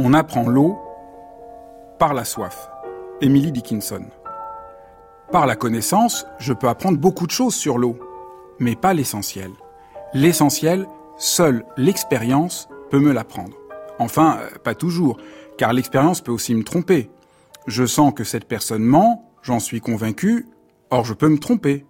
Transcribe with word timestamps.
On 0.00 0.14
apprend 0.14 0.48
l'eau 0.48 0.78
par 1.98 2.14
la 2.14 2.24
soif. 2.24 2.70
Emily 3.20 3.50
Dickinson. 3.50 4.04
Par 5.32 5.44
la 5.44 5.56
connaissance, 5.56 6.24
je 6.38 6.52
peux 6.52 6.68
apprendre 6.68 6.98
beaucoup 6.98 7.26
de 7.26 7.32
choses 7.32 7.56
sur 7.56 7.78
l'eau, 7.78 7.98
mais 8.60 8.76
pas 8.76 8.94
l'essentiel. 8.94 9.50
L'essentiel, 10.14 10.86
seule 11.16 11.66
l'expérience 11.76 12.68
peut 12.92 13.00
me 13.00 13.10
l'apprendre. 13.10 13.56
Enfin, 13.98 14.38
euh, 14.38 14.58
pas 14.62 14.76
toujours, 14.76 15.18
car 15.56 15.72
l'expérience 15.72 16.20
peut 16.20 16.30
aussi 16.30 16.54
me 16.54 16.62
tromper. 16.62 17.10
Je 17.66 17.84
sens 17.84 18.14
que 18.14 18.22
cette 18.22 18.46
personne 18.46 18.84
ment, 18.84 19.32
j'en 19.42 19.58
suis 19.58 19.80
convaincu, 19.80 20.46
or 20.90 21.04
je 21.04 21.12
peux 21.12 21.28
me 21.28 21.40
tromper. 21.40 21.84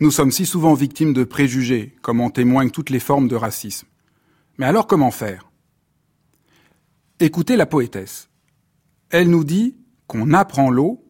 Nous 0.00 0.10
sommes 0.10 0.32
si 0.32 0.46
souvent 0.46 0.74
victimes 0.74 1.12
de 1.12 1.22
préjugés, 1.22 1.94
comme 2.02 2.20
en 2.20 2.30
témoignent 2.30 2.70
toutes 2.70 2.90
les 2.90 2.98
formes 2.98 3.28
de 3.28 3.36
racisme. 3.36 3.86
Mais 4.58 4.66
alors 4.66 4.88
comment 4.88 5.12
faire? 5.12 5.48
Écoutez 7.18 7.56
la 7.56 7.64
poétesse. 7.64 8.28
Elle 9.08 9.30
nous 9.30 9.44
dit 9.44 9.74
qu'on 10.06 10.34
apprend 10.34 10.70
l'eau, 10.70 11.02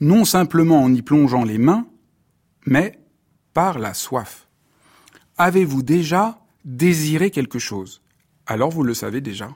non 0.00 0.26
simplement 0.26 0.82
en 0.82 0.92
y 0.92 1.00
plongeant 1.00 1.44
les 1.44 1.56
mains, 1.56 1.86
mais 2.66 3.00
par 3.54 3.78
la 3.78 3.94
soif. 3.94 4.48
Avez-vous 5.38 5.82
déjà 5.82 6.38
désiré 6.66 7.30
quelque 7.30 7.58
chose? 7.58 8.02
Alors 8.44 8.70
vous 8.70 8.82
le 8.82 8.92
savez 8.92 9.22
déjà. 9.22 9.48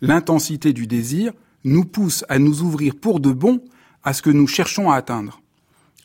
L'intensité 0.00 0.72
du 0.72 0.86
désir 0.86 1.34
nous 1.62 1.84
pousse 1.84 2.24
à 2.30 2.38
nous 2.38 2.62
ouvrir 2.62 2.94
pour 2.98 3.20
de 3.20 3.30
bon 3.30 3.62
à 4.02 4.14
ce 4.14 4.22
que 4.22 4.30
nous 4.30 4.46
cherchons 4.46 4.90
à 4.90 4.96
atteindre. 4.96 5.42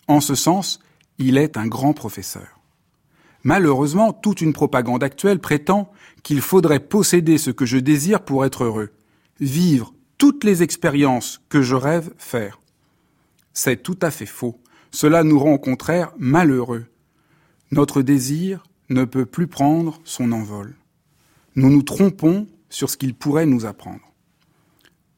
En 0.09 0.19
ce 0.19 0.35
sens, 0.35 0.81
il 1.17 1.37
est 1.37 1.55
un 1.55 1.67
grand 1.67 1.93
professeur. 1.93 2.59
Malheureusement, 3.43 4.11
toute 4.11 4.41
une 4.41 4.51
propagande 4.51 5.01
actuelle 5.01 5.39
prétend 5.39 5.93
qu'il 6.23 6.41
faudrait 6.41 6.81
posséder 6.81 7.37
ce 7.37 7.51
que 7.51 7.65
je 7.65 7.77
désire 7.77 8.25
pour 8.25 8.43
être 8.43 8.65
heureux, 8.65 8.91
vivre 9.39 9.93
toutes 10.17 10.43
les 10.43 10.63
expériences 10.63 11.41
que 11.49 11.61
je 11.61 11.75
rêve 11.75 12.11
faire. 12.17 12.59
C'est 13.53 13.81
tout 13.81 13.97
à 14.01 14.11
fait 14.11 14.25
faux. 14.25 14.59
Cela 14.91 15.23
nous 15.23 15.39
rend 15.39 15.53
au 15.53 15.59
contraire 15.59 16.11
malheureux. 16.17 16.85
Notre 17.71 18.01
désir 18.01 18.63
ne 18.89 19.05
peut 19.05 19.25
plus 19.25 19.47
prendre 19.47 19.99
son 20.03 20.31
envol. 20.31 20.75
Nous 21.55 21.69
nous 21.69 21.83
trompons 21.83 22.47
sur 22.69 22.89
ce 22.89 22.97
qu'il 22.97 23.13
pourrait 23.13 23.45
nous 23.45 23.65
apprendre. 23.65 24.13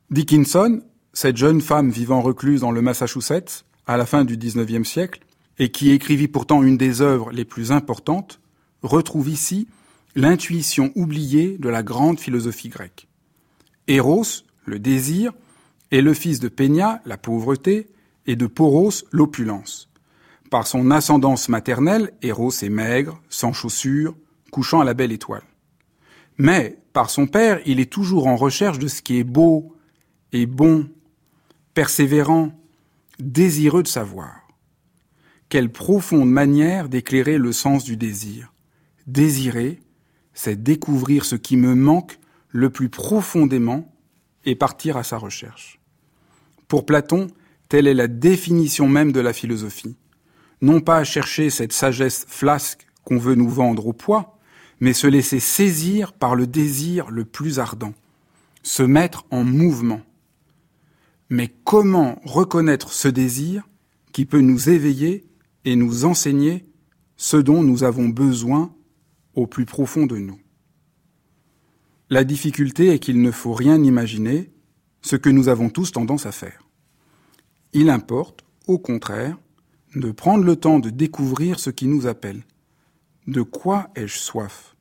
Dickinson, 0.09 0.81
cette 1.13 1.37
jeune 1.37 1.61
femme 1.61 1.89
vivant 1.89 2.21
recluse 2.21 2.61
dans 2.61 2.71
le 2.71 2.81
Massachusetts 2.81 3.65
à 3.87 3.97
la 3.97 4.05
fin 4.05 4.23
du 4.23 4.37
XIXe 4.37 4.87
siècle, 4.87 5.21
et 5.59 5.69
qui 5.69 5.91
écrivit 5.91 6.27
pourtant 6.27 6.63
une 6.63 6.77
des 6.77 7.01
œuvres 7.01 7.31
les 7.31 7.45
plus 7.45 7.71
importantes, 7.71 8.39
retrouve 8.81 9.29
ici 9.29 9.67
l'intuition 10.15 10.91
oubliée 10.95 11.57
de 11.57 11.69
la 11.69 11.83
grande 11.83 12.19
philosophie 12.19 12.69
grecque. 12.69 13.07
Eros, 13.87 14.43
le 14.65 14.79
désir, 14.79 15.33
est 15.91 16.01
le 16.01 16.13
fils 16.13 16.39
de 16.39 16.47
Peña, 16.47 17.01
la 17.05 17.17
pauvreté, 17.17 17.87
et 18.27 18.35
de 18.35 18.47
Poros, 18.47 19.03
l'opulence. 19.11 19.89
Par 20.49 20.67
son 20.67 20.91
ascendance 20.91 21.49
maternelle, 21.49 22.13
Eros 22.21 22.51
est 22.61 22.69
maigre, 22.69 23.21
sans 23.29 23.53
chaussures, 23.53 24.15
couchant 24.51 24.81
à 24.81 24.85
la 24.85 24.93
belle 24.93 25.11
étoile. 25.11 25.43
Mais, 26.37 26.77
par 26.93 27.09
son 27.09 27.27
père, 27.27 27.59
il 27.65 27.79
est 27.79 27.91
toujours 27.91 28.27
en 28.27 28.35
recherche 28.35 28.79
de 28.79 28.87
ce 28.87 29.01
qui 29.01 29.17
est 29.17 29.23
beau 29.23 29.75
et 30.33 30.45
bon, 30.45 30.89
persévérant, 31.73 32.51
désireux 33.19 33.83
de 33.83 33.87
savoir. 33.87 34.47
Quelle 35.49 35.71
profonde 35.71 36.29
manière 36.29 36.89
d'éclairer 36.89 37.37
le 37.37 37.51
sens 37.51 37.83
du 37.83 37.97
désir. 37.97 38.53
Désirer, 39.07 39.81
c'est 40.33 40.61
découvrir 40.61 41.25
ce 41.25 41.35
qui 41.35 41.57
me 41.57 41.75
manque 41.75 42.19
le 42.51 42.69
plus 42.69 42.89
profondément 42.89 43.93
et 44.45 44.55
partir 44.55 44.97
à 44.97 45.03
sa 45.03 45.17
recherche. 45.17 45.79
Pour 46.67 46.85
Platon, 46.85 47.27
telle 47.69 47.87
est 47.87 47.93
la 47.93 48.07
définition 48.07 48.87
même 48.87 49.11
de 49.11 49.19
la 49.19 49.33
philosophie. 49.33 49.95
Non 50.61 50.81
pas 50.81 51.03
chercher 51.03 51.49
cette 51.49 51.73
sagesse 51.73 52.25
flasque 52.27 52.85
qu'on 53.03 53.17
veut 53.17 53.35
nous 53.35 53.49
vendre 53.49 53.87
au 53.87 53.93
poids, 53.93 54.37
mais 54.81 54.93
se 54.93 55.07
laisser 55.07 55.39
saisir 55.39 56.11
par 56.11 56.35
le 56.35 56.47
désir 56.47 57.09
le 57.09 57.23
plus 57.23 57.59
ardent, 57.59 57.93
se 58.61 58.83
mettre 58.83 59.25
en 59.31 59.43
mouvement. 59.43 60.01
Mais 61.29 61.49
comment 61.63 62.19
reconnaître 62.25 62.91
ce 62.91 63.07
désir 63.07 63.63
qui 64.11 64.25
peut 64.25 64.41
nous 64.41 64.69
éveiller 64.69 65.25
et 65.63 65.77
nous 65.77 66.03
enseigner 66.03 66.65
ce 67.15 67.37
dont 67.37 67.63
nous 67.63 67.85
avons 67.85 68.09
besoin 68.09 68.73
au 69.35 69.47
plus 69.47 69.65
profond 69.65 70.05
de 70.05 70.17
nous? 70.17 70.40
La 72.11 72.25
difficulté 72.25 72.89
est 72.89 72.99
qu'il 72.99 73.21
ne 73.21 73.31
faut 73.31 73.53
rien 73.53 73.81
imaginer, 73.81 74.51
ce 75.01 75.15
que 75.15 75.29
nous 75.29 75.47
avons 75.47 75.69
tous 75.69 75.93
tendance 75.93 76.25
à 76.25 76.33
faire. 76.33 76.67
Il 77.71 77.89
importe, 77.89 78.43
au 78.67 78.77
contraire, 78.77 79.37
de 79.95 80.11
prendre 80.11 80.43
le 80.43 80.57
temps 80.57 80.79
de 80.79 80.89
découvrir 80.89 81.57
ce 81.57 81.69
qui 81.69 81.87
nous 81.87 82.07
appelle. 82.07 82.43
De 83.27 83.41
quoi 83.41 83.89
ai-je 83.95 84.17
soif? 84.17 84.75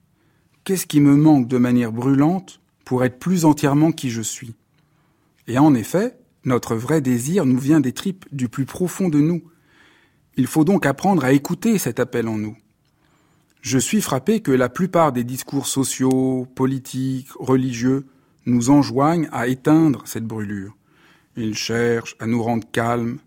Qu'est-ce 0.65 0.89
qui 0.89 1.01
me 1.01 1.15
manque 1.15 1.47
de 1.47 1.57
manière 1.57 1.93
brûlante 1.93 2.61
pour 2.85 3.05
être 3.05 3.21
plus 3.21 3.45
entièrement 3.45 3.93
qui 3.93 4.11
je 4.11 4.23
suis? 4.23 4.57
Et 5.47 5.57
en 5.57 5.73
effet, 5.75 6.19
notre 6.45 6.75
vrai 6.75 7.01
désir 7.01 7.47
nous 7.47 7.59
vient 7.59 7.81
des 7.81 7.93
tripes 7.93 8.27
du 8.33 8.49
plus 8.49 8.67
profond 8.67 9.09
de 9.09 9.21
nous. 9.21 9.45
Il 10.37 10.49
faut 10.49 10.65
donc 10.65 10.85
apprendre 10.85 11.25
à 11.25 11.33
écouter 11.33 11.79
cet 11.79 12.01
appel 12.01 12.27
en 12.27 12.39
nous. 12.39 12.57
Je 13.61 13.79
suis 13.79 14.01
frappé 14.01 14.41
que 14.41 14.53
la 14.53 14.71
plupart 14.71 15.13
des 15.13 15.25
discours 15.25 15.67
sociaux, 15.67 16.47
politiques, 16.55 17.29
religieux 17.39 18.07
nous 18.47 18.71
enjoignent 18.71 19.29
à 19.33 19.49
éteindre 19.49 20.03
cette 20.07 20.25
brûlure. 20.25 20.77
Ils 21.37 21.55
cherchent 21.55 22.17
à 22.19 22.27
nous 22.27 22.43
rendre 22.43 22.67
calmes, 22.73 23.19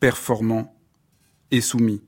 performants 0.00 0.74
et 1.52 1.60
soumis. 1.60 2.02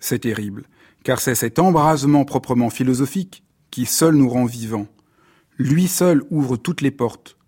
C'est 0.00 0.20
terrible, 0.20 0.64
car 1.02 1.20
c'est 1.20 1.34
cet 1.34 1.58
embrasement 1.58 2.24
proprement 2.26 2.70
philosophique 2.70 3.42
qui 3.70 3.86
seul 3.86 4.14
nous 4.14 4.28
rend 4.28 4.44
vivants. 4.44 4.88
Lui 5.56 5.88
seul 5.88 6.22
ouvre 6.30 6.56
toutes 6.56 6.82
les 6.82 6.90
portes, 6.90 7.38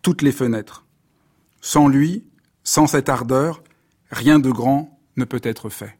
toutes 0.00 0.22
les 0.22 0.32
fenêtres. 0.32 0.86
Sans 1.60 1.88
lui, 1.88 2.24
sans 2.64 2.86
cette 2.86 3.08
ardeur, 3.08 3.62
rien 4.10 4.38
de 4.38 4.50
grand 4.50 4.98
ne 5.16 5.24
peut 5.24 5.40
être 5.42 5.68
fait. 5.68 5.98